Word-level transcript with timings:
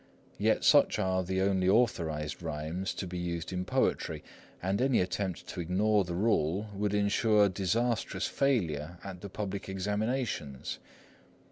Yet 0.39 0.63
such 0.63 0.97
are 0.97 1.21
the 1.23 1.41
only 1.41 1.69
authorised 1.69 2.41
rhymes 2.41 2.95
to 2.95 3.05
be 3.05 3.19
used 3.19 3.53
in 3.53 3.65
poetry, 3.65 4.23
and 4.59 4.81
any 4.81 4.99
attempt 4.99 5.45
to 5.49 5.59
ignore 5.59 6.05
the 6.05 6.15
rule 6.15 6.69
would 6.73 6.95
insure 6.95 7.47
disastrous 7.49 8.25
failure 8.25 8.97
at 9.03 9.21
the 9.21 9.29
public 9.29 9.69
examinations. 9.69 10.79